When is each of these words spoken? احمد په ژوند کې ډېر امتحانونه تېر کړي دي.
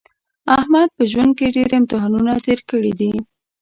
احمد 0.57 0.89
په 0.97 1.03
ژوند 1.11 1.31
کې 1.37 1.53
ډېر 1.55 1.69
امتحانونه 1.79 2.31
تېر 2.45 2.59
کړي 2.69 2.91
دي. 2.99 3.13